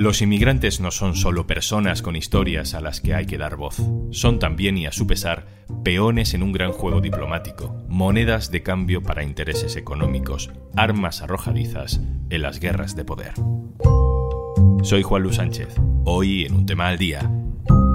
Los 0.00 0.22
inmigrantes 0.22 0.80
no 0.80 0.92
son 0.92 1.14
solo 1.14 1.46
personas 1.46 2.00
con 2.00 2.16
historias 2.16 2.72
a 2.72 2.80
las 2.80 3.02
que 3.02 3.14
hay 3.14 3.26
que 3.26 3.36
dar 3.36 3.56
voz, 3.56 3.76
son 4.12 4.38
también 4.38 4.78
y 4.78 4.86
a 4.86 4.92
su 4.92 5.06
pesar 5.06 5.44
peones 5.84 6.32
en 6.32 6.42
un 6.42 6.52
gran 6.52 6.72
juego 6.72 7.02
diplomático, 7.02 7.84
monedas 7.86 8.50
de 8.50 8.62
cambio 8.62 9.02
para 9.02 9.24
intereses 9.24 9.76
económicos, 9.76 10.52
armas 10.74 11.20
arrojadizas 11.20 12.00
en 12.30 12.40
las 12.40 12.60
guerras 12.60 12.96
de 12.96 13.04
poder. 13.04 13.34
Soy 14.82 15.02
Juan 15.02 15.22
Luis 15.22 15.36
Sánchez, 15.36 15.76
hoy 16.06 16.46
en 16.46 16.54
un 16.54 16.64
tema 16.64 16.88
al 16.88 16.96
día, 16.96 17.30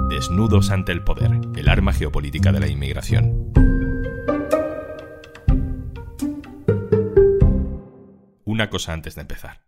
desnudos 0.08 0.70
ante 0.70 0.92
el 0.92 1.02
poder, 1.02 1.32
el 1.56 1.68
arma 1.68 1.92
geopolítica 1.92 2.52
de 2.52 2.60
la 2.60 2.68
inmigración. 2.68 3.52
Una 8.44 8.70
cosa 8.70 8.92
antes 8.92 9.16
de 9.16 9.22
empezar. 9.22 9.65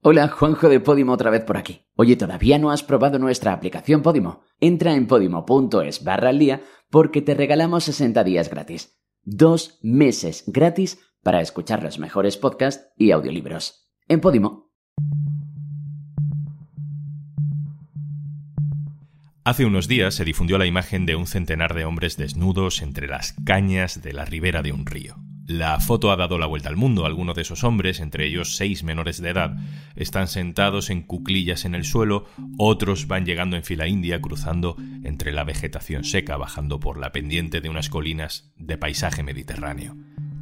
Hola, 0.00 0.28
Juanjo 0.28 0.68
de 0.68 0.78
Podimo 0.78 1.12
otra 1.12 1.28
vez 1.28 1.42
por 1.42 1.56
aquí. 1.56 1.84
Oye, 1.96 2.14
¿todavía 2.14 2.56
no 2.60 2.70
has 2.70 2.84
probado 2.84 3.18
nuestra 3.18 3.52
aplicación 3.52 4.00
Podimo? 4.00 4.42
Entra 4.60 4.94
en 4.94 5.08
podimo.es 5.08 6.04
barra 6.04 6.28
al 6.28 6.38
día 6.38 6.62
porque 6.88 7.20
te 7.20 7.34
regalamos 7.34 7.82
60 7.82 8.22
días 8.22 8.48
gratis. 8.48 8.96
Dos 9.24 9.80
meses 9.82 10.44
gratis 10.46 11.00
para 11.24 11.40
escuchar 11.40 11.82
los 11.82 11.98
mejores 11.98 12.36
podcasts 12.36 12.92
y 12.96 13.10
audiolibros. 13.10 13.90
En 14.06 14.20
Podimo. 14.20 14.70
Hace 19.42 19.64
unos 19.64 19.88
días 19.88 20.14
se 20.14 20.24
difundió 20.24 20.58
la 20.58 20.66
imagen 20.66 21.06
de 21.06 21.16
un 21.16 21.26
centenar 21.26 21.74
de 21.74 21.84
hombres 21.84 22.16
desnudos 22.16 22.82
entre 22.82 23.08
las 23.08 23.34
cañas 23.44 24.00
de 24.00 24.12
la 24.12 24.24
ribera 24.24 24.62
de 24.62 24.70
un 24.70 24.86
río. 24.86 25.16
La 25.48 25.80
foto 25.80 26.12
ha 26.12 26.16
dado 26.16 26.36
la 26.36 26.44
vuelta 26.44 26.68
al 26.68 26.76
mundo. 26.76 27.06
Algunos 27.06 27.34
de 27.34 27.40
esos 27.40 27.64
hombres, 27.64 28.00
entre 28.00 28.26
ellos 28.26 28.54
seis 28.56 28.84
menores 28.84 29.18
de 29.22 29.30
edad, 29.30 29.56
están 29.96 30.28
sentados 30.28 30.90
en 30.90 31.00
cuclillas 31.00 31.64
en 31.64 31.74
el 31.74 31.86
suelo, 31.86 32.26
otros 32.58 33.06
van 33.06 33.24
llegando 33.24 33.56
en 33.56 33.64
fila 33.64 33.86
india, 33.86 34.20
cruzando 34.20 34.76
entre 35.04 35.32
la 35.32 35.44
vegetación 35.44 36.04
seca, 36.04 36.36
bajando 36.36 36.80
por 36.80 36.98
la 36.98 37.12
pendiente 37.12 37.62
de 37.62 37.70
unas 37.70 37.88
colinas 37.88 38.52
de 38.58 38.76
paisaje 38.76 39.22
mediterráneo. 39.22 39.96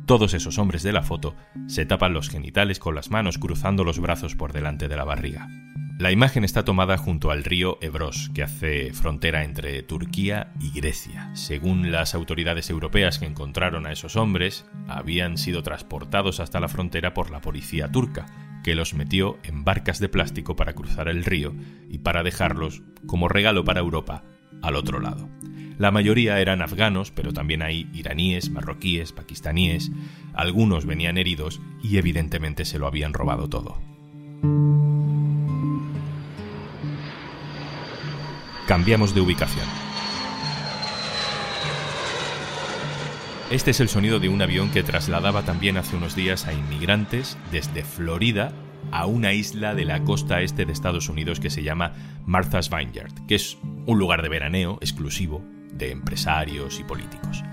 Todos 0.07 0.35
esos 0.35 0.59
hombres 0.59 0.83
de 0.83 0.93
la 0.93 1.05
foto 1.05 1.37
se 1.69 1.87
tapan 1.87 2.13
los 2.13 2.29
genitales 2.29 2.81
con 2.81 2.97
las 2.97 3.13
manos, 3.13 3.39
cruzando 3.39 3.85
los 3.85 4.01
brazos 4.01 4.35
por 4.35 4.53
delante 4.53 4.89
de 4.89 4.97
la 4.97 5.05
barriga. 5.05 5.49
La 5.99 6.13
imagen 6.13 6.45
está 6.45 6.63
tomada 6.63 6.99
junto 6.99 7.31
al 7.31 7.43
río 7.43 7.79
Ebros, 7.81 8.31
que 8.35 8.43
hace 8.43 8.93
frontera 8.93 9.45
entre 9.45 9.83
Turquía 9.83 10.53
y 10.61 10.71
Grecia. 10.79 11.31
Según 11.35 11.91
las 11.91 12.15
autoridades 12.15 12.69
europeas 12.69 13.19
que 13.19 13.25
encontraron 13.25 13.87
a 13.87 13.93
esos 13.93 14.15
hombres, 14.17 14.67
habían 14.89 15.39
sido 15.39 15.63
transportados 15.63 16.39
hasta 16.39 16.61
la 16.61 16.69
frontera 16.69 17.15
por 17.15 17.31
la 17.31 17.41
policía 17.41 17.91
turca, 17.91 18.27
que 18.63 18.75
los 18.75 18.93
metió 18.93 19.39
en 19.43 19.65
barcas 19.65 19.99
de 19.99 20.11
plástico 20.11 20.55
para 20.55 20.75
cruzar 20.75 21.09
el 21.09 21.25
río 21.25 21.55
y 21.89 21.97
para 21.97 22.23
dejarlos, 22.23 22.83
como 23.07 23.29
regalo 23.29 23.65
para 23.65 23.81
Europa, 23.81 24.23
al 24.61 24.77
otro 24.77 25.01
lado. 25.01 25.31
La 25.79 25.93
mayoría 25.93 26.41
eran 26.41 26.61
afganos, 26.61 27.11
pero 27.11 27.33
también 27.33 27.63
hay 27.63 27.89
iraníes, 27.95 28.51
marroquíes, 28.51 29.13
pakistaníes, 29.13 29.91
algunos 30.35 30.85
venían 30.85 31.17
heridos 31.17 31.63
y 31.83 31.97
evidentemente 31.97 32.67
se 32.67 32.79
lo 32.79 32.87
habían 32.87 33.15
robado 33.15 33.49
todo. 33.49 33.81
Cambiamos 38.67 39.15
de 39.15 39.21
ubicación. 39.21 39.67
Este 43.51 43.71
es 43.71 43.79
el 43.79 43.89
sonido 43.89 44.19
de 44.19 44.29
un 44.29 44.43
avión 44.43 44.71
que 44.71 44.83
trasladaba 44.83 45.43
también 45.43 45.77
hace 45.77 45.95
unos 45.95 46.17
días 46.17 46.47
a 46.47 46.53
inmigrantes 46.53 47.39
desde 47.53 47.85
Florida 47.85 48.53
a 48.91 49.07
una 49.07 49.33
isla 49.33 49.75
de 49.75 49.85
la 49.85 50.03
costa 50.03 50.43
este 50.43 50.67
de 50.67 50.73
Estados 50.73 51.09
Unidos 51.09 51.39
que 51.39 51.51
se 51.51 51.63
llama 51.63 51.93
Martha's 52.27 52.69
Vineyard, 52.71 53.13
que 53.27 53.37
es 53.37 53.57
un 53.87 53.99
lugar 53.99 54.23
de 54.23 54.29
veraneo 54.29 54.79
exclusivo 54.81 55.45
de 55.73 55.93
empresarios 55.93 56.81
y 56.81 56.85
políticos. 56.85 57.45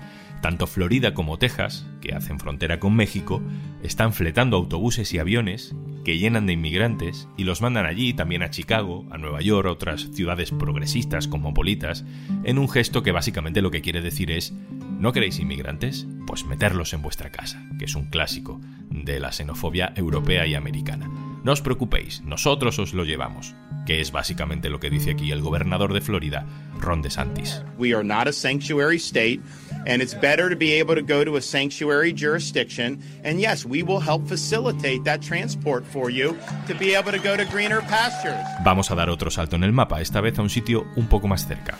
Tanto 0.44 0.66
Florida 0.66 1.14
como 1.14 1.38
Texas, 1.38 1.86
que 2.02 2.14
hacen 2.14 2.38
frontera 2.38 2.78
con 2.78 2.94
México, 2.94 3.40
están 3.82 4.12
fletando 4.12 4.58
autobuses 4.58 5.14
y 5.14 5.18
aviones 5.18 5.74
que 6.04 6.18
llenan 6.18 6.44
de 6.44 6.52
inmigrantes 6.52 7.30
y 7.38 7.44
los 7.44 7.62
mandan 7.62 7.86
allí, 7.86 8.12
también 8.12 8.42
a 8.42 8.50
Chicago, 8.50 9.06
a 9.10 9.16
Nueva 9.16 9.40
York, 9.40 9.66
otras 9.66 10.10
ciudades 10.12 10.50
progresistas 10.50 11.28
cosmopolitas, 11.28 12.04
en 12.44 12.58
un 12.58 12.68
gesto 12.68 13.02
que 13.02 13.10
básicamente 13.10 13.62
lo 13.62 13.70
que 13.70 13.80
quiere 13.80 14.02
decir 14.02 14.30
es, 14.30 14.52
¿no 14.98 15.14
queréis 15.14 15.38
inmigrantes? 15.38 16.06
Pues 16.26 16.44
meterlos 16.44 16.92
en 16.92 17.00
vuestra 17.00 17.30
casa, 17.30 17.66
que 17.78 17.86
es 17.86 17.94
un 17.94 18.10
clásico 18.10 18.60
de 18.90 19.20
la 19.20 19.32
xenofobia 19.32 19.94
europea 19.96 20.46
y 20.46 20.54
americana. 20.56 21.08
No 21.42 21.52
os 21.52 21.62
preocupéis, 21.62 22.20
nosotros 22.20 22.78
os 22.78 22.92
lo 22.92 23.04
llevamos, 23.04 23.54
que 23.86 24.00
es 24.00 24.12
básicamente 24.12 24.70
lo 24.70 24.80
que 24.80 24.90
dice 24.90 25.12
aquí 25.12 25.32
el 25.32 25.42
gobernador 25.42 25.92
de 25.92 26.00
Florida, 26.00 26.46
Ron 26.80 27.02
DeSantis. 27.02 27.62
We 27.78 27.94
are 27.94 28.04
not 28.04 28.28
a 28.28 28.32
sanctuary 28.32 28.98
state, 28.98 29.40
and 29.86 30.02
it's 30.02 30.14
better 30.14 30.48
to 30.48 30.56
be 30.56 30.72
able 30.78 30.94
to 30.94 31.02
go 31.02 31.24
to 31.24 31.36
a 31.36 31.40
sanctuary 31.40 32.12
jurisdiction. 32.12 33.00
And 33.24 33.40
yes, 33.40 33.64
we 33.64 33.82
will 33.82 34.00
help 34.00 34.26
facilitate 34.26 35.04
that 35.04 35.20
transport 35.20 35.84
for 35.84 36.10
you 36.10 36.36
to 36.66 36.74
be 36.74 36.94
able 36.94 37.12
to 37.12 37.18
go 37.18 37.36
to 37.36 37.44
greener 37.44 37.80
pastures. 37.82 38.44
Vamos 38.64 38.90
a 38.90 38.94
dar 38.94 39.10
otro 39.10 39.30
salto 39.30 39.56
en 39.56 39.64
el 39.64 39.72
mapa, 39.72 40.00
esta 40.00 40.20
vez 40.20 40.38
a 40.38 40.42
un 40.42 40.50
sitio 40.50 40.86
un 40.96 41.06
poco 41.06 41.28
más 41.28 41.46
cerca. 41.46 41.76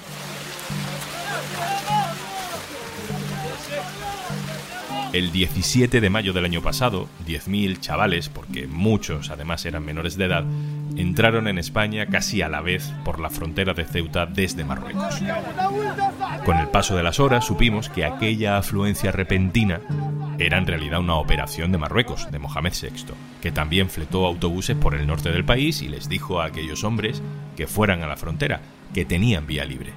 El 5.15 5.31
17 5.31 6.01
de 6.01 6.11
mayo 6.11 6.33
del 6.33 6.45
año 6.45 6.61
pasado, 6.61 7.09
10.000 7.25 7.79
chavales, 7.79 8.29
porque 8.29 8.67
muchos 8.67 9.31
además 9.31 9.65
eran 9.65 9.85
menores 9.85 10.17
de 10.17 10.25
edad, 10.25 10.45
entraron 10.97 11.47
en 11.47 11.57
España 11.57 12.07
casi 12.07 12.43
a 12.43 12.49
la 12.49 12.61
vez 12.61 12.93
por 13.05 13.21
la 13.21 13.31
frontera 13.31 13.75
de 13.75 13.85
Ceuta 13.85 14.27
desde 14.27 14.65
Marruecos. 14.65 15.23
Con 16.45 16.57
el 16.57 16.67
paso 16.67 16.97
de 16.97 17.05
las 17.05 17.21
horas 17.21 17.45
supimos 17.45 17.89
que 17.89 18.05
aquella 18.05 18.59
afluencia 18.59 19.13
repentina 19.13 19.81
era 20.41 20.59
en 20.59 20.67
realidad 20.67 20.99
una 20.99 21.15
operación 21.15 21.71
de 21.71 21.79
Marruecos, 21.79 22.29
de 22.33 22.41
Mohamed 22.41 22.73
VI, 22.73 23.15
que 23.41 23.53
también 23.53 23.91
fletó 23.91 24.27
autobuses 24.27 24.77
por 24.77 24.97
el 24.97 25.07
norte 25.07 25.31
del 25.31 25.45
país 25.45 25.81
y 25.81 25.87
les 25.87 26.09
dijo 26.09 26.41
a 26.41 26.47
aquellos 26.47 26.83
hombres 26.83 27.23
que 27.57 27.69
fueran 27.69 28.03
a 28.03 28.09
la 28.09 28.17
frontera, 28.17 28.63
que 28.93 29.05
tenían 29.05 29.47
vía 29.47 29.65
libre. 29.65 29.93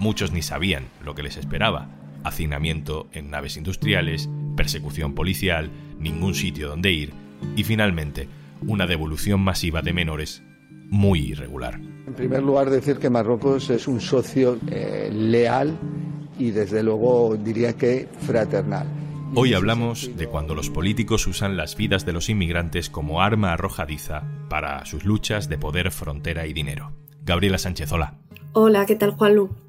Muchos 0.00 0.32
ni 0.32 0.42
sabían 0.42 0.88
lo 1.04 1.14
que 1.14 1.22
les 1.22 1.36
esperaba, 1.36 1.86
hacinamiento 2.24 3.08
en 3.12 3.30
naves 3.30 3.56
industriales, 3.56 4.28
persecución 4.56 5.14
policial, 5.14 5.70
ningún 6.00 6.34
sitio 6.34 6.68
donde 6.68 6.92
ir 6.92 7.12
y 7.54 7.64
finalmente 7.64 8.28
una 8.66 8.86
devolución 8.86 9.40
masiva 9.40 9.82
de 9.82 9.92
menores 9.92 10.42
muy 10.88 11.20
irregular. 11.20 11.80
En 12.06 12.14
primer 12.14 12.42
lugar, 12.42 12.70
decir 12.70 12.96
que 12.96 13.10
Marruecos 13.10 13.70
es 13.70 13.86
un 13.86 14.00
socio 14.00 14.58
eh, 14.70 15.10
leal 15.12 15.76
y 16.38 16.50
desde 16.50 16.82
luego 16.82 17.36
diría 17.36 17.74
que 17.74 18.08
fraternal. 18.20 18.86
Hoy 19.34 19.54
hablamos 19.54 20.16
de 20.16 20.28
cuando 20.28 20.54
los 20.54 20.70
políticos 20.70 21.26
usan 21.26 21.56
las 21.56 21.76
vidas 21.76 22.06
de 22.06 22.12
los 22.12 22.28
inmigrantes 22.28 22.88
como 22.88 23.20
arma 23.20 23.52
arrojadiza 23.52 24.22
para 24.48 24.84
sus 24.86 25.04
luchas 25.04 25.48
de 25.48 25.58
poder, 25.58 25.90
frontera 25.90 26.46
y 26.46 26.52
dinero. 26.52 26.92
Gabriela 27.22 27.58
Sánchez, 27.58 27.90
hola. 27.90 28.14
Hola, 28.52 28.86
¿qué 28.86 28.94
tal, 28.94 29.10
Juanlu? 29.10 29.65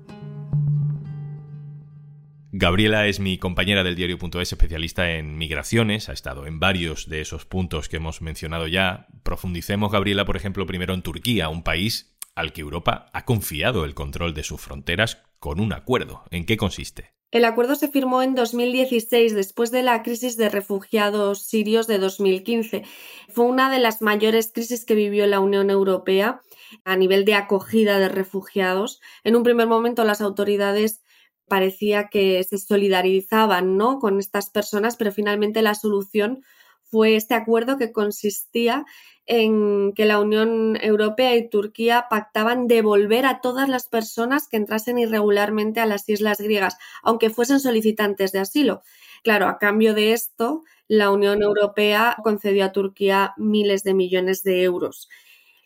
Gabriela 2.60 3.06
es 3.06 3.20
mi 3.20 3.38
compañera 3.38 3.84
del 3.84 3.96
diario.es, 3.96 4.52
especialista 4.52 5.12
en 5.12 5.38
migraciones, 5.38 6.10
ha 6.10 6.14
estado 6.14 6.48
en 6.48 6.60
varios 6.60 7.08
de 7.08 7.22
esos 7.22 7.46
puntos 7.46 7.88
que 7.88 7.98
hemos 7.98 8.24
mencionado 8.24 8.66
ya. 8.66 9.06
Profundicemos, 9.22 9.92
Gabriela, 9.92 10.26
por 10.26 10.38
ejemplo, 10.38 10.66
primero 10.66 10.96
en 10.96 11.04
Turquía, 11.04 11.50
un 11.50 11.62
país 11.62 12.18
al 12.34 12.54
que 12.54 12.62
Europa 12.62 13.12
ha 13.14 13.26
confiado 13.26 13.86
el 13.86 13.94
control 13.94 14.34
de 14.34 14.42
sus 14.42 14.60
fronteras 14.60 15.22
con 15.38 15.60
un 15.60 15.72
acuerdo. 15.72 16.24
¿En 16.32 16.48
qué 16.48 16.58
consiste? 16.58 17.14
El 17.30 17.46
acuerdo 17.46 17.76
se 17.76 17.90
firmó 17.90 18.24
en 18.24 18.34
2016, 18.34 19.36
después 19.36 19.70
de 19.70 19.84
la 19.84 20.02
crisis 20.02 20.36
de 20.36 20.50
refugiados 20.50 21.44
sirios 21.44 21.86
de 21.86 22.00
2015. 22.00 22.82
Fue 23.30 23.46
una 23.46 23.70
de 23.70 23.78
las 23.78 24.02
mayores 24.02 24.52
crisis 24.52 24.84
que 24.84 24.96
vivió 24.96 25.28
la 25.28 25.42
Unión 25.42 25.70
Europea 25.70 26.42
a 26.86 26.96
nivel 26.96 27.24
de 27.24 27.36
acogida 27.36 28.00
de 28.00 28.10
refugiados. 28.10 29.00
En 29.24 29.36
un 29.36 29.44
primer 29.44 29.68
momento 29.68 30.04
las 30.06 30.22
autoridades 30.22 31.04
parecía 31.48 32.08
que 32.10 32.44
se 32.44 32.58
solidarizaban 32.58 33.78
¿no? 33.78 34.00
con 34.00 34.20
estas 34.20 34.50
personas, 34.50 34.98
pero 34.98 35.12
finalmente 35.12 35.62
la 35.62 35.76
solución 35.76 36.44
fue 36.90 37.16
este 37.16 37.34
acuerdo 37.34 37.78
que 37.78 37.92
consistía 37.92 38.86
en 39.26 39.94
que 39.94 40.06
la 40.06 40.20
Unión 40.20 40.78
Europea 40.82 41.36
y 41.36 41.50
Turquía 41.50 42.06
pactaban 42.10 42.68
devolver 42.68 43.26
a 43.26 43.42
todas 43.42 43.68
las 43.68 43.88
personas 43.88 44.48
que 44.48 44.56
entrasen 44.56 44.98
irregularmente 44.98 45.82
a 45.82 45.86
las 45.86 46.08
islas 46.08 46.40
griegas, 46.40 46.78
aunque 47.04 47.30
fuesen 47.30 47.60
solicitantes 47.60 48.32
de 48.32 48.40
asilo. 48.40 48.84
Claro, 49.24 49.48
a 49.48 49.58
cambio 49.58 49.94
de 49.94 50.14
esto, 50.14 50.64
la 50.88 51.12
Unión 51.12 51.44
Europea 51.44 52.16
concedió 52.24 52.64
a 52.64 52.72
Turquía 52.72 53.34
miles 53.36 53.84
de 53.84 53.94
millones 53.94 54.44
de 54.44 54.64
euros. 54.64 55.10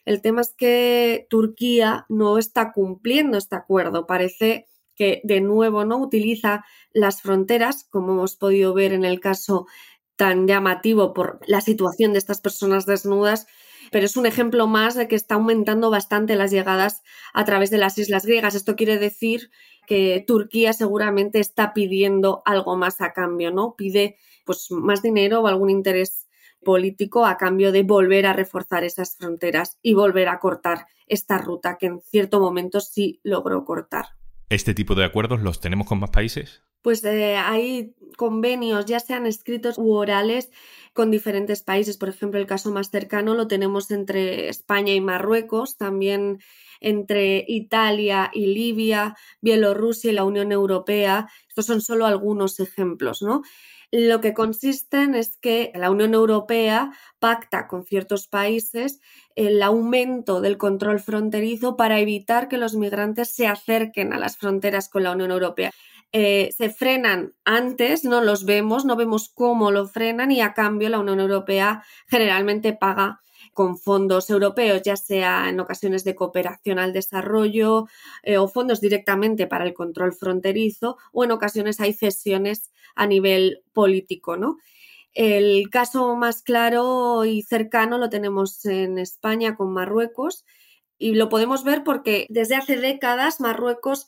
El 0.05 0.21
tema 0.21 0.41
es 0.41 0.53
que 0.57 1.27
Turquía 1.29 2.05
no 2.09 2.39
está 2.39 2.71
cumpliendo 2.71 3.37
este 3.37 3.55
acuerdo. 3.55 4.07
Parece 4.07 4.67
que 5.01 5.19
de 5.23 5.41
nuevo 5.41 5.83
no 5.83 5.97
utiliza 5.97 6.63
las 6.93 7.23
fronteras, 7.23 7.87
como 7.89 8.11
hemos 8.11 8.35
podido 8.35 8.75
ver 8.75 8.93
en 8.93 9.03
el 9.03 9.19
caso 9.19 9.65
tan 10.15 10.45
llamativo 10.45 11.11
por 11.15 11.39
la 11.47 11.59
situación 11.59 12.13
de 12.13 12.19
estas 12.19 12.39
personas 12.39 12.85
desnudas, 12.85 13.47
pero 13.91 14.05
es 14.05 14.15
un 14.15 14.27
ejemplo 14.27 14.67
más 14.67 14.93
de 14.93 15.07
que 15.07 15.15
está 15.15 15.33
aumentando 15.33 15.89
bastante 15.89 16.35
las 16.35 16.51
llegadas 16.51 17.01
a 17.33 17.45
través 17.45 17.71
de 17.71 17.79
las 17.79 17.97
islas 17.97 18.27
griegas. 18.27 18.53
Esto 18.53 18.75
quiere 18.75 18.99
decir 18.99 19.49
que 19.87 20.23
Turquía 20.27 20.71
seguramente 20.71 21.39
está 21.39 21.73
pidiendo 21.73 22.43
algo 22.45 22.75
más 22.75 23.01
a 23.01 23.11
cambio, 23.11 23.49
¿no? 23.49 23.73
Pide 23.75 24.17
pues 24.45 24.67
más 24.69 25.01
dinero 25.01 25.41
o 25.41 25.47
algún 25.47 25.71
interés 25.71 26.27
político 26.63 27.25
a 27.25 27.37
cambio 27.37 27.71
de 27.71 27.81
volver 27.81 28.27
a 28.27 28.33
reforzar 28.33 28.83
esas 28.83 29.17
fronteras 29.17 29.79
y 29.81 29.95
volver 29.95 30.27
a 30.27 30.37
cortar 30.37 30.85
esta 31.07 31.39
ruta 31.39 31.79
que 31.79 31.87
en 31.87 32.01
cierto 32.01 32.39
momento 32.39 32.81
sí 32.81 33.19
logró 33.23 33.65
cortar. 33.65 34.20
¿Este 34.51 34.73
tipo 34.73 34.95
de 34.95 35.05
acuerdos 35.05 35.39
los 35.41 35.61
tenemos 35.61 35.87
con 35.87 36.01
más 36.01 36.09
países? 36.09 36.65
Pues 36.81 37.03
eh, 37.03 37.35
hay 37.37 37.93
convenios, 38.17 38.85
ya 38.85 38.99
sean 38.99 39.25
escritos 39.25 39.77
u 39.77 39.91
orales, 39.93 40.49
con 40.93 41.11
diferentes 41.11 41.63
países. 41.63 41.97
Por 41.97 42.09
ejemplo, 42.09 42.39
el 42.39 42.47
caso 42.47 42.71
más 42.71 42.89
cercano 42.89 43.33
lo 43.35 43.47
tenemos 43.47 43.91
entre 43.91 44.49
España 44.49 44.93
y 44.93 45.01
Marruecos, 45.01 45.77
también 45.77 46.39
entre 46.81 47.45
Italia 47.47 48.31
y 48.33 48.47
Libia, 48.47 49.15
Bielorrusia 49.41 50.11
y 50.11 50.15
la 50.15 50.25
Unión 50.25 50.51
Europea. 50.51 51.27
Estos 51.47 51.67
son 51.67 51.81
solo 51.81 52.05
algunos 52.05 52.59
ejemplos, 52.59 53.21
¿no? 53.21 53.43
Lo 53.91 54.21
que 54.21 54.33
consisten 54.33 55.15
es 55.15 55.37
que 55.37 55.71
la 55.75 55.91
Unión 55.91 56.13
Europea 56.13 56.91
pacta 57.19 57.67
con 57.67 57.83
ciertos 57.85 58.27
países 58.27 59.01
el 59.35 59.61
aumento 59.61 60.39
del 60.39 60.57
control 60.57 60.99
fronterizo 61.01 61.75
para 61.75 61.99
evitar 61.99 62.47
que 62.47 62.57
los 62.57 62.73
migrantes 62.75 63.35
se 63.35 63.47
acerquen 63.47 64.13
a 64.13 64.17
las 64.17 64.37
fronteras 64.37 64.87
con 64.89 65.03
la 65.03 65.11
Unión 65.11 65.31
Europea. 65.31 65.71
Eh, 66.13 66.49
se 66.57 66.69
frenan 66.69 67.33
antes, 67.45 68.03
no 68.03 68.21
los 68.21 68.43
vemos, 68.45 68.83
no 68.83 68.97
vemos 68.97 69.29
cómo 69.33 69.71
lo 69.71 69.87
frenan 69.87 70.31
y 70.31 70.41
a 70.41 70.53
cambio 70.53 70.89
la 70.89 70.99
Unión 70.99 71.21
Europea 71.21 71.83
generalmente 72.07 72.73
paga 72.73 73.21
con 73.53 73.77
fondos 73.77 74.29
europeos, 74.29 74.81
ya 74.83 74.97
sea 74.97 75.49
en 75.49 75.59
ocasiones 75.59 76.03
de 76.03 76.15
cooperación 76.15 76.79
al 76.79 76.93
desarrollo 76.93 77.87
eh, 78.23 78.37
o 78.37 78.47
fondos 78.47 78.81
directamente 78.81 79.47
para 79.47 79.65
el 79.65 79.73
control 79.73 80.13
fronterizo 80.13 80.97
o 81.11 81.23
en 81.23 81.31
ocasiones 81.31 81.79
hay 81.79 81.93
cesiones 81.93 82.71
a 82.95 83.07
nivel 83.07 83.63
político, 83.73 84.37
¿no? 84.37 84.57
El 85.13 85.69
caso 85.69 86.15
más 86.15 86.41
claro 86.41 87.25
y 87.25 87.41
cercano 87.41 87.97
lo 87.97 88.09
tenemos 88.09 88.65
en 88.65 88.97
España 88.97 89.55
con 89.55 89.73
Marruecos 89.73 90.45
y 90.97 91.15
lo 91.15 91.29
podemos 91.29 91.63
ver 91.63 91.83
porque 91.83 92.27
desde 92.29 92.55
hace 92.55 92.77
décadas 92.77 93.41
Marruecos 93.41 94.07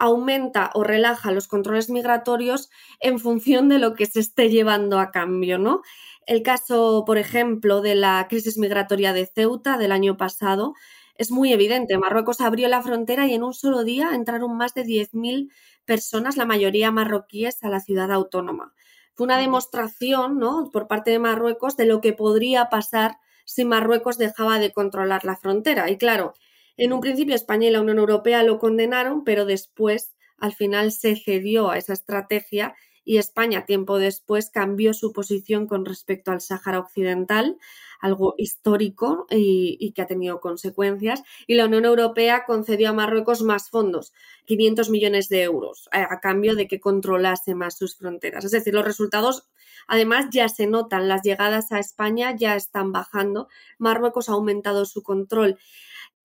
aumenta 0.00 0.70
o 0.74 0.82
relaja 0.82 1.30
los 1.30 1.46
controles 1.46 1.90
migratorios 1.90 2.70
en 2.98 3.20
función 3.20 3.68
de 3.68 3.78
lo 3.78 3.94
que 3.94 4.06
se 4.06 4.18
esté 4.18 4.48
llevando 4.48 4.98
a 4.98 5.12
cambio, 5.12 5.58
¿no? 5.58 5.82
El 6.26 6.42
caso, 6.42 7.04
por 7.06 7.18
ejemplo, 7.18 7.82
de 7.82 7.94
la 7.94 8.26
crisis 8.28 8.58
migratoria 8.58 9.12
de 9.12 9.26
Ceuta 9.26 9.78
del 9.78 9.92
año 9.92 10.16
pasado 10.16 10.74
es 11.16 11.30
muy 11.30 11.52
evidente. 11.52 11.98
Marruecos 11.98 12.40
abrió 12.40 12.66
la 12.68 12.82
frontera 12.82 13.26
y 13.26 13.34
en 13.34 13.42
un 13.42 13.52
solo 13.52 13.84
día 13.84 14.14
entraron 14.14 14.56
más 14.56 14.72
de 14.74 14.84
10.000 14.84 15.52
personas, 15.84 16.38
la 16.38 16.46
mayoría 16.46 16.90
marroquíes, 16.90 17.62
a 17.62 17.68
la 17.68 17.80
ciudad 17.80 18.10
autónoma. 18.10 18.72
Fue 19.14 19.26
una 19.26 19.38
demostración 19.38 20.38
¿no? 20.38 20.70
por 20.72 20.88
parte 20.88 21.10
de 21.10 21.18
Marruecos 21.18 21.76
de 21.76 21.84
lo 21.84 22.00
que 22.00 22.14
podría 22.14 22.70
pasar 22.70 23.18
si 23.44 23.66
Marruecos 23.66 24.16
dejaba 24.16 24.58
de 24.58 24.72
controlar 24.72 25.26
la 25.26 25.36
frontera. 25.36 25.90
Y 25.90 25.98
claro, 25.98 26.32
en 26.80 26.94
un 26.94 27.00
principio 27.00 27.34
España 27.34 27.68
y 27.68 27.70
la 27.70 27.82
Unión 27.82 27.98
Europea 27.98 28.42
lo 28.42 28.58
condenaron, 28.58 29.22
pero 29.22 29.44
después 29.44 30.14
al 30.38 30.54
final 30.54 30.92
se 30.92 31.14
cedió 31.14 31.70
a 31.70 31.76
esa 31.76 31.92
estrategia 31.92 32.74
y 33.04 33.18
España 33.18 33.66
tiempo 33.66 33.98
después 33.98 34.50
cambió 34.50 34.94
su 34.94 35.12
posición 35.12 35.66
con 35.66 35.84
respecto 35.84 36.32
al 36.32 36.40
Sáhara 36.40 36.78
Occidental, 36.78 37.58
algo 38.00 38.34
histórico 38.38 39.26
y, 39.30 39.92
que 39.92 40.00
ha 40.00 40.06
tenido 40.06 40.40
consecuencias. 40.40 41.22
Y 41.46 41.56
la 41.56 41.66
Unión 41.66 41.84
Europea 41.84 42.44
concedió 42.46 42.88
a 42.88 42.92
Marruecos 42.94 43.42
más 43.42 43.68
fondos, 43.68 44.14
500 44.46 44.88
millones 44.88 45.28
de 45.28 45.42
euros, 45.42 45.86
a, 45.92 46.18
cambio 46.20 46.54
de 46.54 46.66
que 46.66 46.80
controlase 46.80 47.54
más 47.54 47.76
sus 47.76 47.96
fronteras. 47.98 48.46
Es 48.46 48.52
decir, 48.52 48.72
los 48.72 48.86
resultados 48.86 49.50
además 49.86 50.26
ya 50.30 50.48
se 50.48 50.66
notan, 50.66 51.08
las 51.08 51.22
llegadas 51.22 51.72
a 51.72 51.78
España 51.78 52.34
ya 52.34 52.56
están 52.56 52.90
bajando, 52.90 53.48
Marruecos 53.78 54.30
ha 54.30 54.32
aumentado 54.32 54.86
su 54.86 55.02
control. 55.02 55.58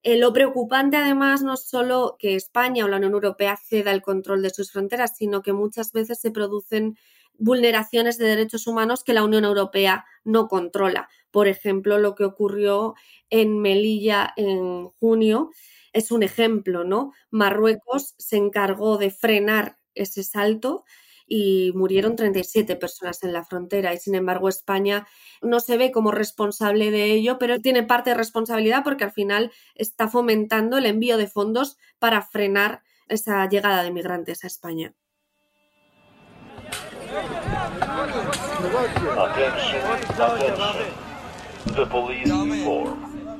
Eh, 0.06 0.18
lo 0.20 0.32
preocupante 0.34 0.98
además 0.98 1.42
no 1.42 1.56
es 1.56 1.62
solo 1.68 2.16
que 2.20 2.36
España 2.36 2.86
o 2.86 2.88
la 2.88 2.98
Unión 2.98 3.14
Europea 3.14 3.58
ceda 3.58 3.92
el 3.92 4.04
control 4.04 4.44
de 4.44 4.52
sus 4.52 4.72
fronteras, 4.72 5.18
sino 5.18 5.42
que 5.42 5.52
muchas 5.52 5.94
veces 5.94 6.20
se 6.20 6.30
producen 6.30 6.96
vulneraciones 7.40 8.20
de 8.20 8.28
derechos 8.28 8.68
humanos 8.68 9.04
que 9.04 9.14
la 9.14 9.24
Unión 9.24 9.46
Europea 9.46 10.06
no 10.24 10.48
controla. 10.48 11.10
Por 11.32 11.48
ejemplo, 11.48 11.98
lo 11.98 12.14
que 12.14 12.24
ocurrió 12.24 12.94
en 13.32 13.60
Melilla 13.60 14.32
en 14.38 14.90
junio 15.00 15.50
es 15.92 16.12
un 16.12 16.22
ejemplo, 16.22 16.84
¿no? 16.84 17.12
Marruecos 17.32 18.14
se 18.20 18.38
encargó 18.38 18.98
de 19.00 19.10
frenar 19.10 19.80
ese 19.96 20.24
salto 20.24 20.86
y 21.28 21.72
murieron 21.74 22.16
37 22.16 22.76
personas 22.76 23.24
en 23.24 23.34
la 23.34 23.44
frontera 23.44 23.94
y 23.94 23.98
sin 23.98 24.16
embargo 24.16 24.50
España 24.50 25.08
no 25.42 25.60
se 25.60 25.78
ve 25.78 25.92
como 25.92 26.12
responsable 26.12 26.92
de 26.92 27.06
ello, 27.06 27.38
pero 27.40 27.60
tiene 27.60 27.84
parte 27.84 28.12
de 28.12 28.16
responsabilidad 28.18 28.84
porque 28.84 29.06
al 29.06 29.12
final 29.12 29.52
está 29.76 30.08
fomentando 30.08 30.78
el 30.78 30.86
envío 30.86 31.18
de 31.18 31.28
fondos 31.28 31.78
para 32.00 32.22
frenar 32.22 32.84
esa 33.08 33.48
llegada 33.48 33.84
de 33.84 33.92
migrantes 33.92 34.44
a 34.44 34.48
España. 34.48 34.94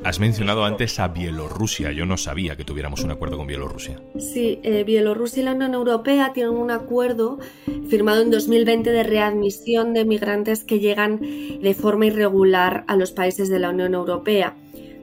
Has 0.06 0.20
mencionado 0.20 0.66
antes 0.66 1.00
a 1.00 1.08
Bielorrusia. 1.08 1.92
Yo 1.92 2.06
no 2.06 2.16
sabía 2.16 2.56
que 2.56 2.64
tuviéramos 2.64 3.04
un 3.04 3.10
acuerdo 3.10 3.38
con 3.38 3.48
Bielorrusia. 3.48 4.00
Sí, 4.20 4.60
eh, 4.62 4.84
Bielorrusia 4.84 5.42
y 5.42 5.46
la 5.46 5.54
Unión 5.54 5.74
Europea 5.74 6.32
tienen 6.32 6.54
un 6.54 6.70
acuerdo 6.70 7.40
firmado 7.90 8.22
en 8.22 8.30
2020 8.30 8.92
de 8.92 9.02
readmisión 9.02 9.96
de 9.96 10.06
migrantes 10.06 10.64
que 10.64 10.78
llegan 10.78 11.20
de 11.20 11.74
forma 11.74 12.06
irregular 12.06 12.84
a 12.88 12.98
los 12.98 13.14
países 13.14 13.50
de 13.50 13.58
la 13.58 13.72
Unión 13.72 13.96
Europea. 13.96 14.56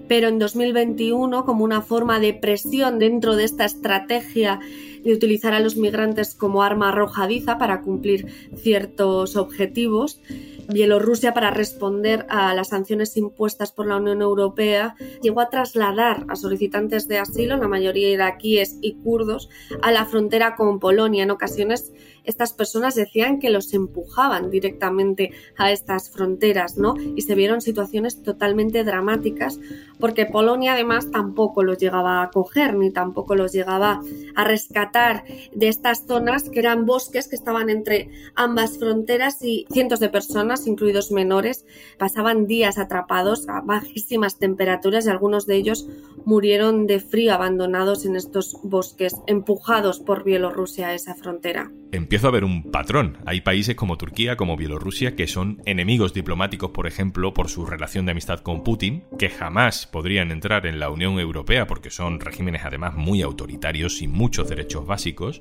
Pero 0.07 0.29
en 0.29 0.39
2021, 0.39 1.45
como 1.47 1.65
una 1.65 1.83
forma 1.83 2.21
de 2.21 2.35
presión 2.35 3.01
dentro 3.01 3.35
de 3.35 3.43
esta 3.43 3.65
estrategia 3.65 4.61
de 5.03 5.13
utilizar 5.13 5.53
a 5.53 5.59
los 5.59 5.77
migrantes 5.77 6.37
como 6.37 6.63
arma 6.63 6.91
arrojadiza 6.91 7.59
para 7.59 7.81
cumplir 7.81 8.29
ciertos 8.55 9.35
objetivos, 9.35 10.21
Bielorrusia, 10.69 11.35
para 11.35 11.51
responder 11.51 12.27
a 12.29 12.55
las 12.55 12.69
sanciones 12.69 13.17
impuestas 13.17 13.73
por 13.73 13.87
la 13.87 13.97
Unión 13.97 14.23
Europea, 14.23 14.95
llegó 15.23 15.41
a 15.41 15.51
trasladar 15.51 16.25
a 16.29 16.37
solicitantes 16.37 17.09
de 17.09 17.19
asilo, 17.19 17.57
la 17.57 17.69
mayoría 17.69 18.11
iraquíes 18.11 18.79
y 18.81 18.95
kurdos, 18.95 19.49
a 19.83 19.93
la 19.93 20.07
frontera 20.07 20.55
con 20.57 20.79
Polonia. 20.79 21.25
En 21.25 21.31
ocasiones 21.31 21.93
estas 22.25 22.53
personas 22.53 22.95
decían 22.95 23.39
que 23.39 23.51
los 23.51 23.73
empujaban 23.75 24.51
directamente 24.51 25.33
a 25.57 25.73
estas 25.73 26.11
fronteras, 26.11 26.77
¿no? 26.77 26.95
Y 27.17 27.23
se 27.23 27.35
vieron 27.35 27.61
situaciones 27.61 28.23
totalmente 28.23 28.85
dramáticas 28.85 29.59
porque 29.99 30.27
Polonia 30.27 30.73
además 30.73 31.11
tampoco 31.11 31.63
los 31.63 31.79
llegaba 31.79 32.21
a 32.21 32.25
acoger 32.25 32.75
ni 32.75 32.91
tampoco 32.91 33.35
los 33.35 33.53
llegaba 33.53 34.01
a 34.35 34.45
rescatar 34.45 35.25
de 35.55 35.69
estas 35.69 36.07
zonas 36.07 36.49
que 36.51 36.59
eran 36.59 36.87
bosques 36.87 37.29
que 37.29 37.37
estaban 37.37 37.71
entre 37.71 38.11
ambas 38.35 38.79
fronteras 38.79 39.43
y 39.43 39.67
cientos 39.71 40.01
de 40.01 40.09
personas, 40.09 40.67
incluidos 40.67 41.13
menores, 41.13 41.65
pasaban 41.99 42.47
días 42.47 42.79
atrapados 42.79 43.49
a 43.49 43.61
bajísimas 43.61 44.39
temperaturas 44.39 45.07
y 45.07 45.11
algunos 45.11 45.47
de 45.47 45.57
ellos 45.57 45.89
murieron 46.25 46.87
de 46.87 47.01
frío 47.01 47.35
abandonados 47.35 48.05
en 48.05 48.17
estos 48.17 48.59
bosques, 48.63 49.15
empujados 49.27 50.01
por 50.01 50.25
Bielorrusia 50.25 50.89
a 50.89 50.95
esa 50.95 51.15
frontera 51.15 51.71
empiezo 52.13 52.29
a 52.29 52.33
ver 52.33 52.45
un 52.45 52.71
patrón. 52.71 53.17
Hay 53.25 53.41
países 53.41 53.75
como 53.75 53.97
Turquía, 53.97 54.37
como 54.37 54.59
Bielorrusia, 54.59 55.17
que 55.17 55.27
son 55.27 55.63
enemigos 55.65 56.13
diplomáticos, 56.13 56.71
por 56.73 56.87
ejemplo, 56.87 57.33
por 57.33 57.49
su 57.49 57.65
relación 57.65 58.05
de 58.05 58.13
amistad 58.13 58.41
con 58.41 58.63
Putin, 58.63 59.05
que 59.19 59.31
jamás 59.31 59.87
podrían 59.87 60.31
entrar 60.31 60.67
en 60.67 60.79
la 60.79 60.91
Unión 60.91 61.19
Europea 61.19 61.67
porque 61.67 61.89
son 61.89 62.21
regímenes 62.21 62.67
además 62.67 62.93
muy 62.97 63.23
autoritarios 63.23 63.97
sin 63.97 64.13
muchos 64.13 64.47
derechos 64.47 64.87
básicos, 64.87 65.41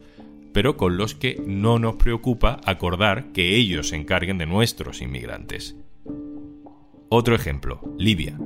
pero 0.54 0.78
con 0.78 0.96
los 0.96 1.14
que 1.14 1.44
no 1.46 1.78
nos 1.78 1.98
preocupa 1.98 2.62
acordar 2.64 3.34
que 3.34 3.58
ellos 3.58 3.90
se 3.90 3.98
encarguen 3.98 4.38
de 4.38 4.46
nuestros 4.46 5.02
inmigrantes. 5.02 5.76
Otro 7.10 7.36
ejemplo, 7.36 7.82
Libia. 7.98 8.40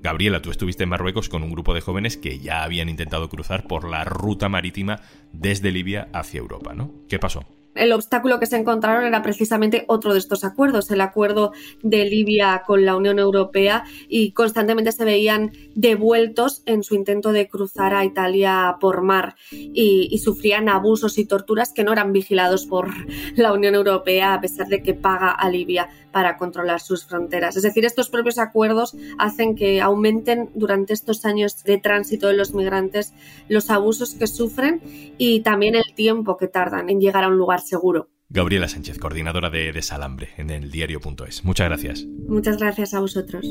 Gabriela, 0.00 0.40
tú 0.40 0.52
estuviste 0.52 0.84
en 0.84 0.90
Marruecos 0.90 1.28
con 1.28 1.42
un 1.42 1.50
grupo 1.50 1.74
de 1.74 1.80
jóvenes 1.80 2.16
que 2.16 2.38
ya 2.38 2.62
habían 2.62 2.88
intentado 2.88 3.28
cruzar 3.28 3.66
por 3.66 3.90
la 3.90 4.04
ruta 4.04 4.48
marítima 4.48 5.00
desde 5.32 5.72
Libia 5.72 6.08
hacia 6.12 6.38
Europa, 6.38 6.74
¿no? 6.74 6.94
¿Qué 7.08 7.18
pasó? 7.18 7.44
El 7.74 7.92
obstáculo 7.92 8.38
que 8.38 8.46
se 8.46 8.56
encontraron 8.56 9.04
era 9.04 9.22
precisamente 9.22 9.84
otro 9.88 10.12
de 10.12 10.18
estos 10.18 10.44
acuerdos, 10.44 10.90
el 10.90 11.00
acuerdo 11.00 11.52
de 11.82 12.04
Libia 12.04 12.62
con 12.66 12.84
la 12.84 12.96
Unión 12.96 13.18
Europea 13.18 13.84
y 14.08 14.32
constantemente 14.32 14.92
se 14.92 15.04
veían 15.04 15.52
devueltos 15.74 16.62
en 16.66 16.82
su 16.82 16.94
intento 16.94 17.32
de 17.32 17.48
cruzar 17.48 17.94
a 17.94 18.04
Italia 18.04 18.76
por 18.80 19.02
mar 19.02 19.36
y, 19.50 20.18
sufrían 20.22 20.68
abusos 20.68 21.18
y 21.18 21.24
torturas 21.24 21.72
que 21.72 21.82
no 21.82 21.92
eran 21.92 22.12
vigilados 22.12 22.66
por 22.66 22.90
la 23.34 23.52
Unión 23.52 23.74
Europea 23.74 24.34
a 24.34 24.40
pesar 24.40 24.68
de 24.68 24.82
que 24.82 24.94
paga 24.94 25.30
a 25.30 25.48
Libia. 25.48 25.88
Para 26.12 26.36
controlar 26.36 26.80
sus 26.80 27.06
fronteras. 27.06 27.56
Es 27.56 27.62
decir, 27.62 27.84
estos 27.84 28.10
propios 28.10 28.38
acuerdos 28.38 28.94
hacen 29.18 29.56
que 29.56 29.80
aumenten 29.80 30.50
durante 30.54 30.92
estos 30.92 31.24
años 31.24 31.64
de 31.64 31.78
tránsito 31.78 32.28
de 32.28 32.34
los 32.34 32.54
migrantes 32.54 33.14
los 33.48 33.70
abusos 33.70 34.14
que 34.14 34.26
sufren 34.26 34.80
y 35.18 35.40
también 35.40 35.74
el 35.74 35.94
tiempo 35.94 36.36
que 36.36 36.48
tardan 36.48 36.90
en 36.90 37.00
llegar 37.00 37.24
a 37.24 37.28
un 37.28 37.36
lugar 37.36 37.60
seguro. 37.60 38.08
Gabriela 38.28 38.68
Sánchez, 38.68 38.98
coordinadora 38.98 39.50
de 39.50 39.72
Desalambre 39.72 40.30
en 40.38 40.50
el 40.50 40.70
diario.es. 40.70 41.44
Muchas 41.44 41.68
gracias. 41.68 42.06
Muchas 42.28 42.56
gracias 42.56 42.94
a 42.94 43.00
vosotros. 43.00 43.44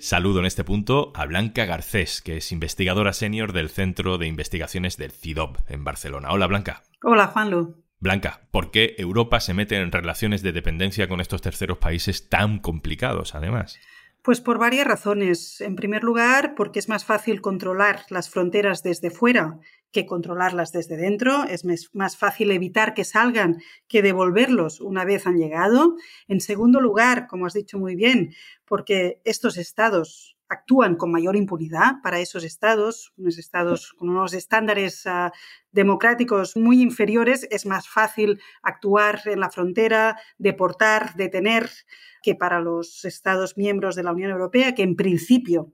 Saludo 0.00 0.40
en 0.40 0.46
este 0.46 0.62
punto 0.62 1.12
a 1.14 1.26
Blanca 1.26 1.64
Garcés, 1.64 2.22
que 2.22 2.36
es 2.36 2.52
investigadora 2.52 3.12
senior 3.12 3.52
del 3.52 3.68
Centro 3.68 4.16
de 4.16 4.28
Investigaciones 4.28 4.96
del 4.96 5.10
CIDOB 5.10 5.56
en 5.68 5.82
Barcelona. 5.82 6.30
Hola, 6.30 6.46
Blanca. 6.46 6.82
Hola, 7.02 7.26
Juanlu. 7.28 7.87
Blanca, 8.00 8.46
¿por 8.52 8.70
qué 8.70 8.94
Europa 8.98 9.40
se 9.40 9.54
mete 9.54 9.76
en 9.76 9.90
relaciones 9.90 10.42
de 10.42 10.52
dependencia 10.52 11.08
con 11.08 11.20
estos 11.20 11.42
terceros 11.42 11.78
países 11.78 12.28
tan 12.28 12.60
complicados, 12.60 13.34
además? 13.34 13.78
Pues 14.22 14.40
por 14.40 14.58
varias 14.58 14.86
razones. 14.86 15.60
En 15.60 15.74
primer 15.74 16.04
lugar, 16.04 16.54
porque 16.54 16.78
es 16.78 16.88
más 16.88 17.04
fácil 17.04 17.40
controlar 17.40 18.02
las 18.10 18.30
fronteras 18.30 18.82
desde 18.82 19.10
fuera 19.10 19.58
que 19.90 20.06
controlarlas 20.06 20.70
desde 20.70 20.96
dentro. 20.96 21.44
Es 21.44 21.64
más 21.92 22.16
fácil 22.16 22.50
evitar 22.52 22.94
que 22.94 23.04
salgan 23.04 23.62
que 23.88 24.02
devolverlos 24.02 24.80
una 24.80 25.04
vez 25.04 25.26
han 25.26 25.38
llegado. 25.38 25.96
En 26.28 26.40
segundo 26.40 26.80
lugar, 26.80 27.26
como 27.26 27.46
has 27.46 27.54
dicho 27.54 27.78
muy 27.78 27.96
bien, 27.96 28.34
porque 28.64 29.20
estos 29.24 29.56
estados 29.56 30.37
actúan 30.48 30.96
con 30.96 31.10
mayor 31.10 31.36
impunidad 31.36 32.00
para 32.02 32.20
esos 32.20 32.44
estados, 32.44 33.12
unos 33.16 33.38
estados 33.38 33.92
con 33.92 34.08
unos 34.08 34.32
estándares 34.34 35.06
ah, 35.06 35.32
democráticos 35.72 36.56
muy 36.56 36.80
inferiores, 36.82 37.46
es 37.50 37.66
más 37.66 37.88
fácil 37.88 38.40
actuar 38.62 39.20
en 39.26 39.40
la 39.40 39.50
frontera, 39.50 40.18
deportar, 40.38 41.14
detener, 41.14 41.70
que 42.22 42.34
para 42.34 42.60
los 42.60 43.04
estados 43.04 43.56
miembros 43.56 43.94
de 43.94 44.02
la 44.02 44.12
Unión 44.12 44.30
Europea, 44.30 44.74
que 44.74 44.82
en 44.82 44.96
principio 44.96 45.72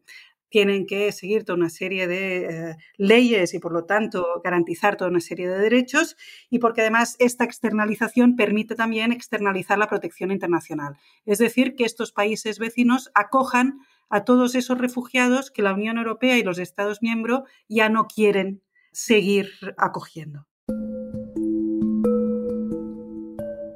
tienen 0.54 0.86
que 0.86 1.10
seguir 1.10 1.42
toda 1.42 1.56
una 1.56 1.68
serie 1.68 2.06
de 2.06 2.44
eh, 2.44 2.76
leyes 2.96 3.54
y, 3.54 3.58
por 3.58 3.72
lo 3.72 3.86
tanto, 3.86 4.40
garantizar 4.44 4.96
toda 4.96 5.10
una 5.10 5.18
serie 5.18 5.48
de 5.48 5.58
derechos 5.58 6.16
y 6.48 6.60
porque 6.60 6.82
además 6.82 7.16
esta 7.18 7.42
externalización 7.42 8.36
permite 8.36 8.76
también 8.76 9.10
externalizar 9.10 9.78
la 9.78 9.88
protección 9.88 10.30
internacional. 10.30 10.96
Es 11.26 11.38
decir, 11.38 11.74
que 11.74 11.84
estos 11.84 12.12
países 12.12 12.60
vecinos 12.60 13.10
acojan 13.14 13.80
a 14.10 14.24
todos 14.24 14.54
esos 14.54 14.78
refugiados 14.78 15.50
que 15.50 15.62
la 15.62 15.74
Unión 15.74 15.98
Europea 15.98 16.38
y 16.38 16.42
los 16.42 16.58
Estados 16.58 17.02
miembros 17.02 17.42
ya 17.68 17.88
no 17.88 18.06
quieren 18.06 18.62
seguir 18.92 19.50
acogiendo. 19.76 20.46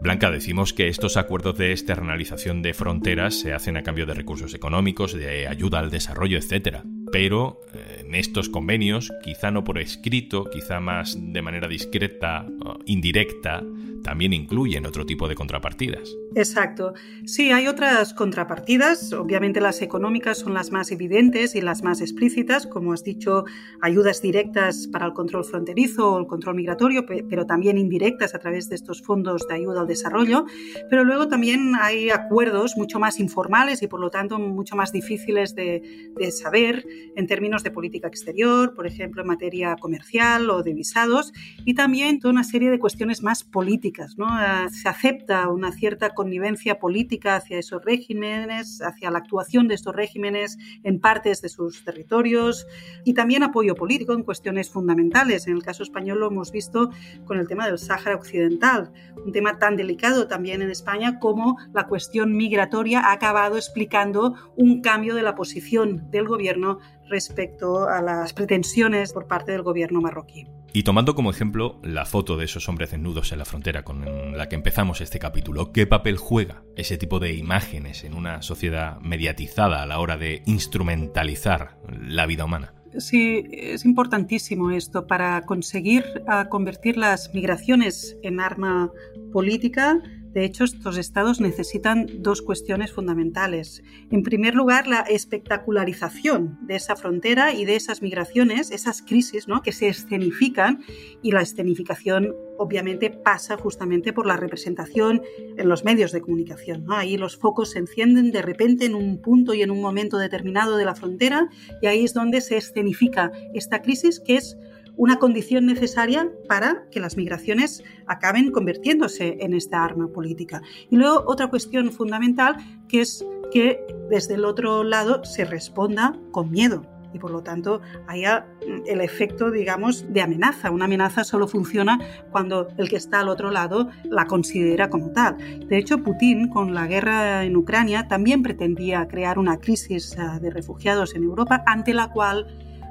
Blanca, 0.00 0.30
decimos 0.30 0.72
que 0.72 0.88
estos 0.88 1.16
acuerdos 1.16 1.58
de 1.58 1.72
externalización 1.72 2.62
de 2.62 2.72
fronteras 2.72 3.34
se 3.34 3.52
hacen 3.52 3.76
a 3.76 3.82
cambio 3.82 4.06
de 4.06 4.14
recursos 4.14 4.54
económicos, 4.54 5.12
de 5.12 5.48
ayuda 5.48 5.80
al 5.80 5.90
desarrollo, 5.90 6.38
etc. 6.38 6.82
Pero 7.12 7.60
eh, 7.74 8.02
en 8.06 8.14
estos 8.14 8.48
convenios, 8.48 9.10
quizá 9.22 9.50
no 9.50 9.64
por 9.64 9.78
escrito, 9.78 10.44
quizá 10.44 10.80
más 10.80 11.16
de 11.18 11.42
manera 11.42 11.68
discreta, 11.68 12.46
indirecta, 12.86 13.62
también 14.02 14.32
incluyen 14.32 14.86
otro 14.86 15.04
tipo 15.04 15.28
de 15.28 15.34
contrapartidas. 15.34 16.16
Exacto. 16.34 16.94
Sí, 17.26 17.50
hay 17.50 17.66
otras 17.66 18.14
contrapartidas. 18.14 19.12
Obviamente 19.12 19.60
las 19.60 19.82
económicas 19.82 20.38
son 20.38 20.54
las 20.54 20.70
más 20.70 20.90
evidentes 20.90 21.54
y 21.54 21.60
las 21.60 21.82
más 21.82 22.00
explícitas, 22.00 22.66
como 22.66 22.92
has 22.92 23.04
dicho, 23.04 23.44
ayudas 23.80 24.22
directas 24.22 24.86
para 24.86 25.04
el 25.04 25.12
control 25.12 25.44
fronterizo 25.44 26.12
o 26.12 26.18
el 26.18 26.26
control 26.26 26.56
migratorio, 26.56 27.04
pero 27.06 27.44
también 27.44 27.76
indirectas 27.76 28.34
a 28.34 28.38
través 28.38 28.68
de 28.68 28.76
estos 28.76 29.02
fondos 29.02 29.46
de 29.46 29.54
ayuda 29.54 29.80
al 29.82 29.86
desarrollo. 29.86 30.46
Pero 30.88 31.04
luego 31.04 31.28
también 31.28 31.74
hay 31.78 32.10
acuerdos 32.10 32.76
mucho 32.76 32.98
más 32.98 33.20
informales 33.20 33.82
y 33.82 33.88
por 33.88 34.00
lo 34.00 34.10
tanto 34.10 34.38
mucho 34.38 34.76
más 34.76 34.92
difíciles 34.92 35.54
de, 35.54 36.10
de 36.16 36.30
saber 36.30 36.86
en 37.16 37.26
términos 37.26 37.62
de 37.62 37.70
política 37.70 38.08
exterior, 38.08 38.74
por 38.74 38.86
ejemplo, 38.86 39.22
en 39.22 39.28
materia 39.28 39.76
comercial 39.76 40.50
o 40.50 40.62
de 40.62 40.74
visados, 40.74 41.32
y 41.64 41.74
también 41.74 42.20
toda 42.20 42.32
una 42.32 42.44
serie 42.44 42.70
de 42.70 42.78
cuestiones 42.78 43.22
más 43.22 43.44
políticas. 43.44 44.16
¿no? 44.16 44.26
Ah, 44.28 44.68
se 44.70 44.88
acepta 44.88 45.48
una 45.48 45.72
cierta 45.72 46.10
connivencia 46.10 46.78
política 46.78 47.36
hacia 47.36 47.58
esos 47.58 47.84
regímenes, 47.84 48.80
hacia 48.82 49.10
la 49.10 49.18
actuación 49.18 49.68
de 49.68 49.74
estos 49.74 49.94
regímenes 49.94 50.58
en 50.82 51.00
partes 51.00 51.42
de 51.42 51.48
sus 51.48 51.84
territorios 51.84 52.66
y 53.04 53.14
también 53.14 53.42
apoyo 53.42 53.74
político 53.74 54.12
en 54.12 54.22
cuestiones 54.22 54.70
fundamentales. 54.70 55.46
En 55.46 55.54
el 55.54 55.62
caso 55.62 55.82
español 55.82 56.20
lo 56.20 56.28
hemos 56.28 56.52
visto 56.52 56.90
con 57.24 57.38
el 57.38 57.48
tema 57.48 57.66
del 57.66 57.78
Sáhara 57.78 58.16
Occidental, 58.16 58.92
un 59.24 59.32
tema 59.32 59.58
tan 59.58 59.76
delicado 59.76 60.28
también 60.28 60.62
en 60.62 60.70
España 60.70 61.18
como 61.18 61.58
la 61.72 61.86
cuestión 61.86 62.36
migratoria 62.36 63.00
ha 63.00 63.12
acabado 63.12 63.56
explicando 63.56 64.34
un 64.56 64.80
cambio 64.80 65.14
de 65.14 65.22
la 65.22 65.34
posición 65.34 66.10
del 66.10 66.26
gobierno 66.26 66.78
respecto 67.08 67.88
a 67.88 68.02
las 68.02 68.32
pretensiones 68.32 69.12
por 69.12 69.26
parte 69.26 69.52
del 69.52 69.62
gobierno 69.62 70.00
marroquí. 70.00 70.46
Y 70.72 70.82
tomando 70.82 71.14
como 71.14 71.30
ejemplo 71.30 71.80
la 71.82 72.04
foto 72.04 72.36
de 72.36 72.44
esos 72.44 72.68
hombres 72.68 72.90
desnudos 72.90 73.32
en 73.32 73.38
la 73.38 73.46
frontera 73.46 73.84
con 73.84 74.36
la 74.36 74.48
que 74.48 74.54
empezamos 74.54 75.00
este 75.00 75.18
capítulo, 75.18 75.72
¿qué 75.72 75.86
papel 75.86 76.18
juega 76.18 76.62
ese 76.76 76.98
tipo 76.98 77.18
de 77.20 77.34
imágenes 77.34 78.04
en 78.04 78.14
una 78.14 78.42
sociedad 78.42 79.00
mediatizada 79.00 79.82
a 79.82 79.86
la 79.86 79.98
hora 79.98 80.16
de 80.18 80.42
instrumentalizar 80.46 81.78
la 81.88 82.26
vida 82.26 82.44
humana? 82.44 82.74
Sí, 82.98 83.44
es 83.52 83.84
importantísimo 83.84 84.70
esto 84.70 85.06
para 85.06 85.42
conseguir 85.42 86.04
ah, 86.26 86.48
convertir 86.48 86.96
las 86.96 87.32
migraciones 87.34 88.16
en 88.22 88.40
arma 88.40 88.90
política 89.32 90.02
de 90.32 90.44
hecho, 90.44 90.64
estos 90.64 90.98
estados 90.98 91.40
necesitan 91.40 92.06
dos 92.18 92.42
cuestiones 92.42 92.92
fundamentales. 92.92 93.82
En 94.10 94.22
primer 94.22 94.54
lugar, 94.54 94.86
la 94.86 95.00
espectacularización 95.00 96.58
de 96.62 96.76
esa 96.76 96.96
frontera 96.96 97.54
y 97.54 97.64
de 97.64 97.76
esas 97.76 98.02
migraciones, 98.02 98.70
esas 98.70 99.02
crisis 99.02 99.48
¿no? 99.48 99.62
que 99.62 99.72
se 99.72 99.88
escenifican 99.88 100.80
y 101.22 101.32
la 101.32 101.40
escenificación 101.40 102.34
obviamente 102.58 103.10
pasa 103.10 103.56
justamente 103.56 104.12
por 104.12 104.26
la 104.26 104.36
representación 104.36 105.22
en 105.56 105.68
los 105.68 105.84
medios 105.84 106.12
de 106.12 106.20
comunicación. 106.20 106.84
Ahí 106.90 107.16
los 107.16 107.36
focos 107.36 107.70
se 107.70 107.78
encienden 107.78 108.30
de 108.30 108.42
repente 108.42 108.84
en 108.84 108.94
un 108.94 109.22
punto 109.22 109.54
y 109.54 109.62
en 109.62 109.70
un 109.70 109.80
momento 109.80 110.18
determinado 110.18 110.76
de 110.76 110.84
la 110.84 110.94
frontera 110.94 111.48
y 111.80 111.86
ahí 111.86 112.04
es 112.04 112.14
donde 112.14 112.40
se 112.40 112.56
escenifica 112.56 113.32
esta 113.54 113.80
crisis 113.80 114.20
que 114.20 114.36
es 114.36 114.56
una 114.98 115.18
condición 115.18 115.64
necesaria 115.64 116.30
para 116.48 116.84
que 116.90 117.00
las 117.00 117.16
migraciones 117.16 117.82
acaben 118.06 118.50
convirtiéndose 118.50 119.38
en 119.40 119.54
esta 119.54 119.82
arma 119.82 120.08
política. 120.08 120.60
Y 120.90 120.96
luego 120.96 121.24
otra 121.26 121.46
cuestión 121.46 121.90
fundamental 121.92 122.56
que 122.88 123.00
es 123.00 123.24
que 123.50 123.80
desde 124.10 124.34
el 124.34 124.44
otro 124.44 124.84
lado 124.84 125.24
se 125.24 125.44
responda 125.44 126.18
con 126.32 126.50
miedo 126.50 126.82
y 127.14 127.18
por 127.18 127.30
lo 127.30 127.42
tanto 127.42 127.80
haya 128.06 128.46
el 128.86 129.00
efecto, 129.00 129.50
digamos, 129.50 130.04
de 130.12 130.20
amenaza. 130.20 130.70
Una 130.70 130.84
amenaza 130.84 131.24
solo 131.24 131.48
funciona 131.48 131.98
cuando 132.30 132.68
el 132.76 132.90
que 132.90 132.96
está 132.96 133.20
al 133.20 133.28
otro 133.28 133.50
lado 133.50 133.88
la 134.04 134.26
considera 134.26 134.90
como 134.90 135.12
tal. 135.12 135.38
De 135.68 135.78
hecho, 135.78 136.02
Putin, 136.02 136.48
con 136.48 136.74
la 136.74 136.86
guerra 136.86 137.44
en 137.44 137.56
Ucrania, 137.56 138.08
también 138.08 138.42
pretendía 138.42 139.08
crear 139.08 139.38
una 139.38 139.58
crisis 139.58 140.16
ah, 140.18 140.38
de 140.38 140.50
refugiados 140.50 141.14
en 141.14 141.22
Europa, 141.22 141.62
ante 141.66 141.94
la 141.94 142.10
cual 142.10 142.46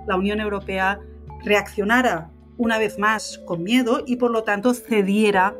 la 0.07 0.15
Unión 0.15 0.39
Europea 0.39 0.99
reaccionara 1.43 2.31
una 2.57 2.77
vez 2.77 2.97
más 2.97 3.39
con 3.45 3.63
miedo 3.63 4.03
y 4.05 4.15
por 4.17 4.31
lo 4.31 4.43
tanto 4.43 4.73
cediera 4.73 5.55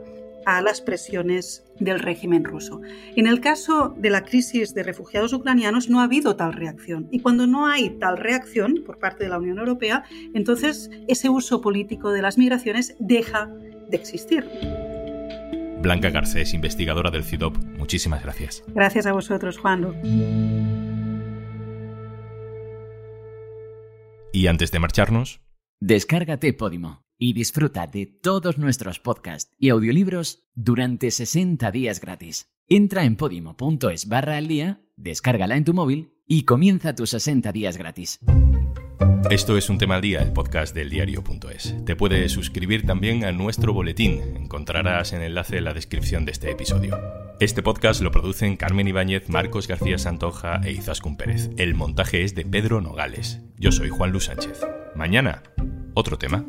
a 0.46 0.62
las 0.62 0.80
presiones 0.80 1.66
del 1.80 2.00
régimen 2.00 2.46
ruso. 2.46 2.82
En 3.16 3.28
el 3.28 3.42
caso 3.42 3.94
de 3.98 4.10
la 4.10 4.24
crisis 4.24 4.74
de 4.74 4.84
refugiados 4.84 5.34
ucranianos 5.34 5.90
no 5.90 6.00
ha 6.00 6.04
habido 6.04 6.36
tal 6.38 6.54
reacción 6.54 7.10
y 7.12 7.20
cuando 7.20 7.48
no 7.48 7.68
hay 7.68 7.90
tal 8.00 8.18
reacción 8.18 8.84
por 8.86 8.98
parte 8.98 9.26
de 9.26 9.30
la 9.30 9.40
Unión 9.40 9.60
Europea, 9.60 10.04
entonces 10.34 10.90
ese 11.08 11.30
uso 11.30 11.60
político 11.62 12.12
de 12.12 12.22
las 12.22 12.38
migraciones 12.38 12.96
deja 13.00 13.50
de 13.90 13.98
existir. 13.98 14.46
Blanca 15.82 16.10
Garcés, 16.10 16.54
investigadora 16.54 17.12
del 17.12 17.24
CIDOP, 17.24 17.58
muchísimas 17.78 18.24
gracias. 18.24 18.64
Gracias 18.68 19.06
a 19.06 19.12
vosotros, 19.12 19.58
Juan. 19.58 19.94
Y 24.32 24.48
antes 24.48 24.72
de 24.72 24.80
marcharnos, 24.80 25.42
Descárgate 25.80 26.54
Podimo 26.54 27.04
y 27.20 27.34
disfruta 27.34 27.86
de 27.86 28.08
todos 28.08 28.58
nuestros 28.58 29.00
podcasts 29.00 29.54
y 29.60 29.70
audiolibros 29.70 30.48
durante 30.56 31.12
60 31.12 31.70
días 31.72 32.02
gratis. 32.02 32.50
Entra 32.68 33.04
en 33.04 33.16
podimo.es 33.16 34.08
barra 34.08 34.38
al 34.38 34.48
día, 34.48 34.82
descárgala 34.96 35.56
en 35.56 35.66
tu 35.66 35.76
móvil 35.76 36.16
y 36.26 36.44
comienza 36.46 36.96
tus 36.96 37.12
60 37.12 37.52
días 37.52 37.78
gratis. 37.78 38.20
Esto 39.30 39.58
es 39.58 39.70
un 39.70 39.78
tema 39.78 39.96
al 39.96 40.02
día, 40.02 40.22
el 40.22 40.32
podcast 40.32 40.74
del 40.74 40.90
diario.es. 40.90 41.76
Te 41.86 41.96
puedes 41.96 42.32
suscribir 42.32 42.86
también 42.86 43.26
a 43.26 43.32
nuestro 43.32 43.74
boletín. 43.74 44.22
Encontrarás 44.38 45.14
el 45.14 45.22
enlace 45.22 45.58
en 45.58 45.66
la 45.66 45.74
descripción 45.74 46.26
de 46.26 46.32
este 46.32 46.50
episodio. 46.50 47.00
Este 47.40 47.62
podcast 47.62 48.02
lo 48.02 48.12
producen 48.12 48.58
Carmen 48.58 48.88
Ibáñez, 48.88 49.30
Marcos 49.30 49.68
García 49.68 49.98
Santoja 49.98 50.62
e 50.64 50.72
Izaskun 50.72 51.18
Pérez. 51.18 51.50
El 51.58 51.76
montaje 51.76 52.24
es 52.24 52.36
de 52.36 52.46
Pedro 52.46 52.82
Nogales. 52.82 53.42
Yo 53.58 53.72
soy 53.72 53.90
Juan 53.90 54.12
Luis 54.12 54.26
Sánchez. 54.26 54.62
Mañana, 54.96 55.44
otro 55.94 56.18
tema. 56.18 56.46